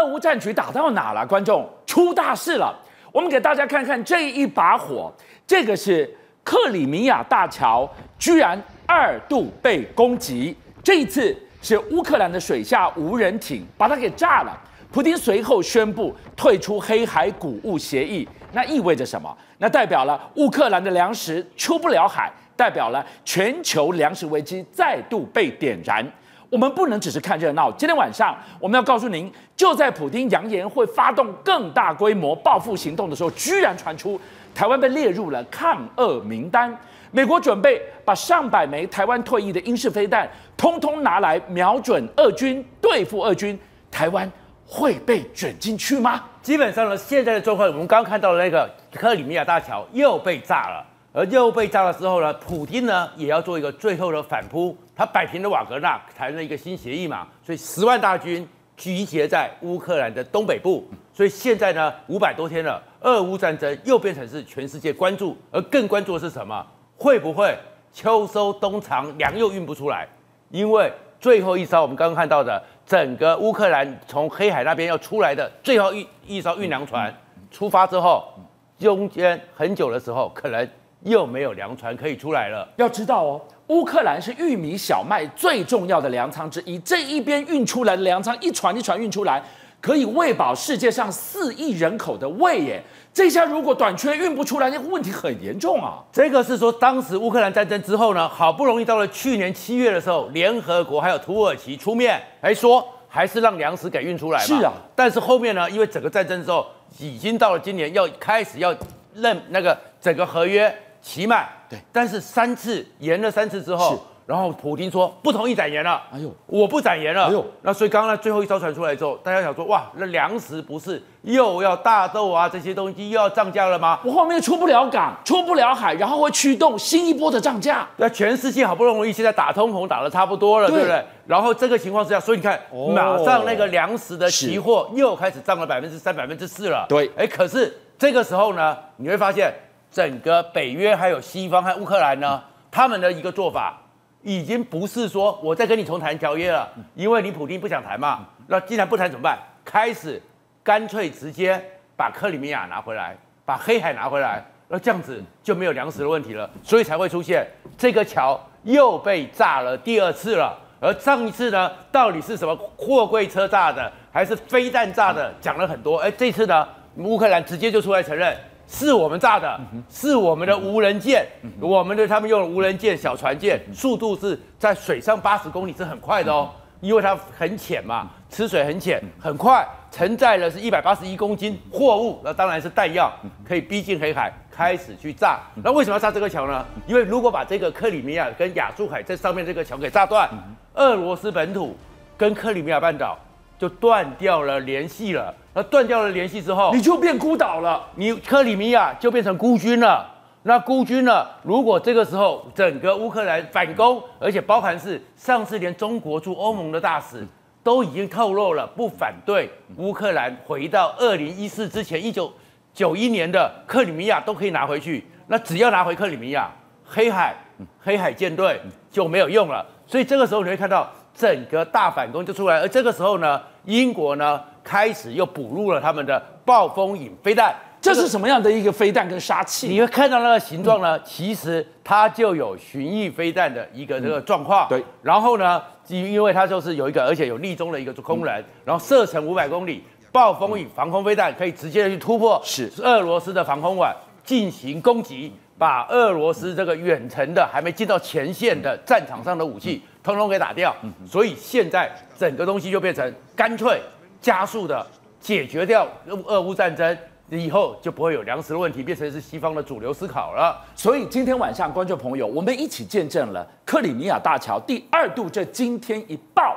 [0.00, 1.26] 俄乌战局打到哪了？
[1.26, 2.74] 观众出大事了！
[3.12, 5.12] 我们给大家看看这一把火，
[5.46, 6.08] 这个是
[6.42, 10.56] 克里米亚大桥，居然二度被攻击。
[10.82, 14.58] 这一次是乌克兰的水下无人艇把它给炸了。
[14.90, 19.36] 普丁随后宣布退出黑海谷物协议，那意味着什么？
[19.58, 26.04] 那代表了乌克兰的粮食出不了海，代表了全球粮食危机再度被点燃。
[26.50, 27.70] 我们不能只是看热闹。
[27.72, 34.20] 今天晚上我们要告诉您，就在普丁扬言会发动更大规模报复行动的时候，居然传出
[34.52, 36.76] 台湾被列入了抗俄名单。
[37.12, 43.58] 美国准备把上百枚台湾退役的英式飞弹，通通拿来瞄准俄军，对付俄军。
[43.90, 44.30] 台湾
[44.66, 46.22] 会被卷进去吗？
[46.42, 50.86] 基本上呢，现在的状况，我们刚刚看到的那个克里米亚大桥又被炸了。
[51.12, 66.64] 而又被炸了之后呢，普丁呢也要做一个最后的反扑，他摆平了瓦格纳，谈了一个新协议嘛，所以十万大军集结在乌克兰的东北部，所以现在呢五百多天了，俄乌战争又变成是全世界关注，而更关注的是什么？
[66.96, 67.58] 会不会
[67.92, 70.06] 秋收冬藏，粮又运不出来？
[70.50, 77.12] 因为最后一艘我们刚刚看到的，整个乌克兰从黑海那边要出来的最后一一艘运粮船
[77.50, 78.32] 出发之后，
[78.78, 80.68] 中间很久的时候可能。
[81.02, 82.68] 又没有粮船可以出来了。
[82.76, 86.78] 要知道哦，乌克兰是玉米、小麦最重要的粮仓之一。
[86.80, 89.42] 这一边运出来的粮仓，一船一船运出来，
[89.80, 92.82] 可以喂饱世界上四亿人口的胃耶。
[93.12, 95.98] 这下如果短缺运不出来，那个问题很严重啊。
[96.12, 104.44] 这个是说，当时乌克兰战争之后呢，好不容易到了去年七月的时候，联合国还有土耳其出面还说，还是让粮食给运出来嘛。
[104.44, 106.64] 是啊，但是后面呢，因为整个战争之后，
[106.98, 108.72] 已经到了今年要开始要
[109.14, 110.72] 认那个整个合约。
[111.00, 123.98] 期满，对，但是三次延了三次之后，然后普京说不同意展延了，哎呦，我不展延了，哎呦，那所以刚刚最后一艘船出来之后，大家想说哇，那粮食不是又要大豆啊这些东西又要涨价了吗？
[124.04, 127.88] 我后面出不了港，出不了海，然后会驱动新一波的涨价。
[127.96, 131.04] 那全世界好不容易现在打通膨打得差不多了，对，对不对？
[131.26, 136.86] 然后这个情况之下，所以你看，哦、马上那个粮食的期货又开始涨了百分之三、百分之四了。
[136.88, 139.52] 对，哎，可是这个时候呢，你会发现。
[139.90, 143.76] 整个北约还有西方和乌克兰呢，他们的一个做法，
[144.22, 148.26] 已经不是说我在跟你重谈条约了，因为你普丁不想谈嘛。
[148.46, 149.38] 那既然不谈怎么办？
[149.64, 150.20] 开始
[150.62, 151.60] 干脆直接
[151.96, 156.48] 把克里米亚拿回来，把黑海拿回来，那这样子就没有粮食的问题了。
[156.62, 157.46] 所以才会出现
[157.76, 160.58] 这个桥又被炸了第二次了。
[160.80, 165.32] 而上一次呢，到底是什么货柜车炸的，还是飞弹炸的？
[165.40, 165.98] 讲了很多。
[165.98, 168.36] 哎，这次呢，乌克兰直接就出来承认。
[168.72, 169.60] 是我们炸的，
[169.90, 171.26] 是我们的无人舰，
[171.60, 176.48] 我们的他们用了无人舰、小船舰，速度是在水上八十公里，是很快的哦，
[176.80, 183.12] 因为它很浅嘛，吃水很浅，很快，承载了是一百八十一公斤货物，那当然是弹药，
[183.44, 185.40] 可以逼近黑海，开始去炸。
[185.64, 186.64] 那为什么要炸这个桥呢？
[186.86, 190.30] 因为如果把这个克里米亚跟亚速海这上面这个桥给炸断，
[190.74, 191.76] 俄罗斯本土
[192.16, 193.18] 跟克里米亚半岛。
[193.58, 200.08] 就断掉了联系了，那断掉了联系之后，你就变孤岛了，你克里米亚就变成孤军了。
[200.44, 201.26] 那孤军呢？
[201.42, 207.26] 如果这个时候整个乌克兰反攻，而且包含是上次连中国驻欧盟的大使
[207.62, 212.32] 都已经透露了不反对乌克兰回到二零一四之前一九
[212.72, 215.04] 九一年的克里米亚都可以拿回去。
[215.26, 216.48] 那只要拿回克里米亚，
[216.84, 217.34] 黑海
[217.80, 219.66] 黑海舰队就没有用了。
[219.86, 220.88] 所以这个时候你会看到。
[221.14, 227.54] 整个大反攻就出来，而这个时候呢，英国呢开始又补入了他们的暴风影飞弹。
[227.82, 229.66] 这是什么样的一个飞弹跟杀器？
[229.66, 234.68] 你会看到那个形状呢，其实它就有巡弋飞弹的一个这个状况。
[234.68, 234.84] 对。
[235.02, 239.82] 然后呢，因因为它就是有一个，而且有立中的一个空人，然后射程五百公里，
[240.12, 243.90] 暴风影防空飞弹可以直接去突破是俄罗斯的防空网
[244.22, 249.80] 进行攻击，把俄罗斯这个远程的还没进到前线的战场上的武器。
[250.02, 250.74] 通通给打掉，
[251.06, 253.80] 所以现在整个东西就变成干脆
[254.20, 254.86] 加速的
[255.20, 255.86] 解决掉
[256.26, 256.96] 俄乌战争，
[257.28, 260.58] 以后就不会有粮食的问题，变成是西方的主流思考了。
[260.74, 266.56] 所以今天晚上，观众朋友，我们一起见证了克里米亚大桥第二度这惊天一爆，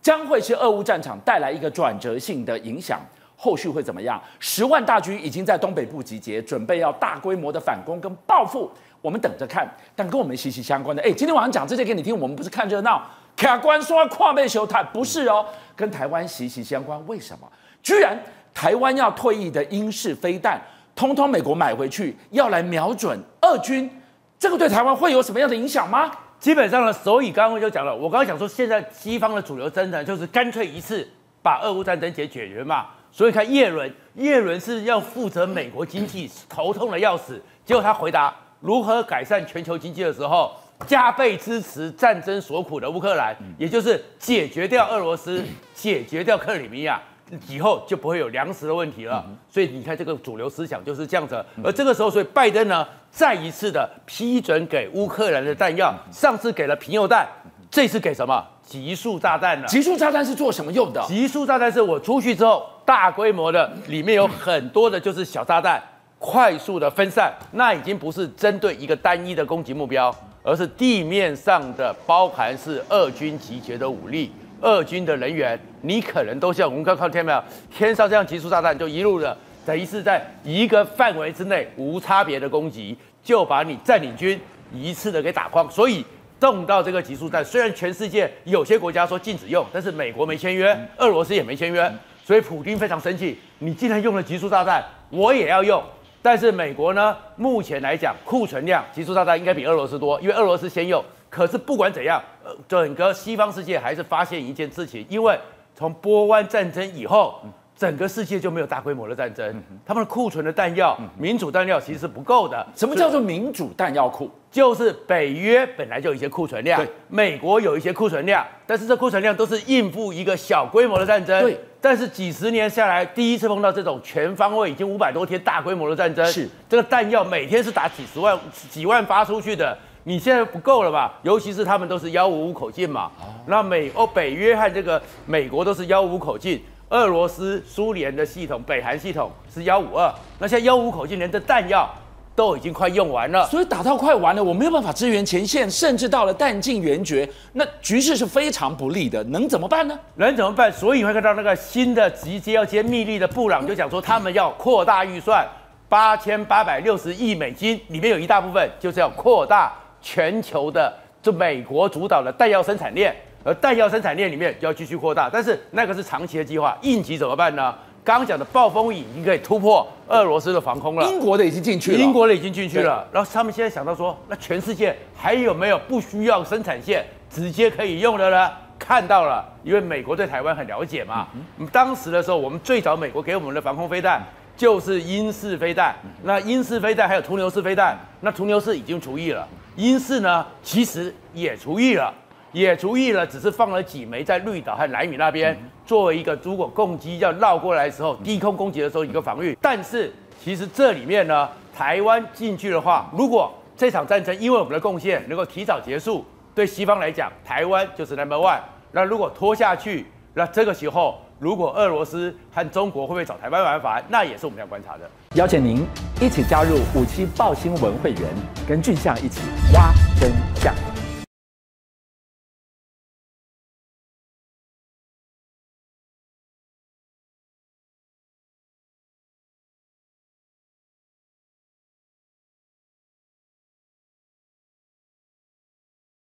[0.00, 3.00] 将会是俄乌战场带来一个转折性的影响。
[3.34, 4.22] 后续会怎么样？
[4.38, 8.70] 十万大军已经在东北部集结，准备要大规模的反攻跟报复。
[9.02, 13.02] 我们等着看，但跟我们息息相关的，哎，今天晚上讲这些给你听，我们不是看热闹，
[13.36, 15.44] 卡关说跨背球台不是哦，
[15.74, 17.04] 跟台湾息息相关。
[17.08, 17.50] 为什么？
[17.82, 18.16] 居然
[18.54, 20.60] 台湾要退役的英式飞弹，
[20.94, 23.90] 通通美国买回去，要来瞄准俄军，
[24.38, 26.10] 这个对台湾会有什么样的影响吗？
[26.38, 31.08] 基本上呢，所以刚刚就讲了，我刚刚讲说，现在西方的主流政策就是干脆一次
[31.42, 32.86] 把俄乌战争解解决嘛。
[33.10, 37.40] 所以看叶伦，叶伦是要负责美国经济，头痛的要死。
[37.64, 40.52] 结果他回答如何改善全球经济的时候，
[40.86, 45.44] 加倍支持战争所苦的乌克兰，也就是解决掉俄罗斯，
[45.74, 47.00] 解决掉克里米亚，
[47.48, 49.24] 以后就不会有粮食的问题了。
[49.50, 51.44] 所以你看这个主流思想就是这样子。
[51.62, 57.26] 而这个时候，所以拜登呢，再一次的批准给乌克兰的弹药，上次给了贫铀弹，
[57.70, 58.44] 这次给什么？
[58.62, 59.66] 集束炸弹了。
[59.66, 61.04] 集束炸弹是做什么用的？
[61.06, 62.64] 集束炸弹是我出去之后。
[62.84, 65.80] 大规模的里面有很多的，就是小炸弹，
[66.22, 67.34] 快速的分散。
[67.50, 70.14] 那已经不是针对一个单一的攻击目标，
[70.44, 74.30] 而是地面上的，包含是俄军集结的武力、
[74.60, 75.58] 俄军的人员。
[75.80, 77.42] 你可能都像我们刚看见没有，
[77.76, 79.36] 天上这样集束炸弹，就一路的，
[79.66, 84.40] 等于是在一个范围之内无差别的攻击，就把你占领军
[84.72, 85.68] 一次的给打光。
[85.68, 86.06] 所以
[86.38, 91.92] 动到这个集束弹，虽然全世界有些国家说禁止用，但是美国没签约，俄罗斯也没签约。
[92.24, 95.82] 所以普京非常生气，你既然用了集束炸弹，我也要用。
[96.22, 101.04] 但是美国呢，目前来讲库存量集束炸弹应该比俄罗斯多，因为俄罗斯先用。
[101.28, 105.38] 可是不管怎样，呃，整个西方世界还是发现一件事情，因为
[105.74, 107.40] 从波湾战争以后。
[107.76, 112.64] 整个世界就没有大规模的战争，他们的库存的弹药、民主弹药其实是不够的。
[112.76, 114.30] 什么叫做民主弹药库？
[114.50, 121.40] 就是北约本来就有一些库存量，美国有一些库存量，但是这库存量都是应付一个小规模的战争。
[121.40, 128.38] 对，但是几十年下来，第一次碰到这种全方位、已经五百多天大规模的战争，是这个弹药每天是打几十万、
[128.70, 131.18] 几万发出去的，你现在不够了吧？
[131.22, 133.10] 尤其是他们都是幺五五口径嘛，
[133.46, 136.60] 那美欧北约和这个美国都是幺五五口径。
[136.92, 141.88] 俄罗斯、苏联的系统，北韩系统是幺五二，那现在幺五口径连的弹药
[142.34, 149.98] 都已经快用完了，所以打到快完了，我没有办法支援前线，甚至到了弹尽援绝，那局势是非常不利的，能怎么办呢？
[150.16, 150.70] 能怎么办？
[150.70, 155.48] 所以你会看到那个新的直接要接密令的布朗就讲说，他们要扩大预算
[155.88, 159.72] 八千八百六十亿美金，里面有一大部分就是要扩大
[160.02, 160.92] 全球的，
[161.22, 163.16] 这美国主导的弹药生产链。
[163.44, 167.74] 而弹药生产链里面就要继续扩大，但是那个是长期的计划，应急怎么办呢？
[168.04, 173.06] 刚刚讲的暴风雨已经可以突破俄罗斯的防空了，英国的已经进去了，英国的已经进去了。
[173.12, 178.50] 然后他们现在想到说，那全世界还有没有不需要生产线直接可以用的呢？
[178.76, 181.28] 看到了，因为美国对台湾很了解嘛。
[181.58, 184.20] 嗯，当时的时候，我们最早美国给我们的防空飞弹
[184.56, 189.46] 就是英式飞弹，那英式飞弹还有图牛式飞弹，那图牛式已经除役了，
[189.76, 192.12] 英式呢其实也除役了。
[192.52, 199.56] 也除役了，只是放了几枚在绿岛和兰屿那边，作为一个如果攻击要绕过来的时候，低空攻击的时候一个防御。
[199.60, 200.12] 但是
[200.42, 208.60] 其实这里面呢，台湾进去的话，如果这场战争因为我们的贡献能够提早结束，对西方来讲，台湾就是 number one。
[208.92, 215.10] 那如果拖下去，那这个时候如果俄罗斯和中国会不会找台湾麻烦，那也是我们要观察的。
[215.36, 215.86] 邀请您
[216.20, 218.22] 一起加入五七报新闻会员，
[218.68, 219.40] 跟俊相一起
[219.72, 219.90] 挖
[220.20, 220.71] 真相。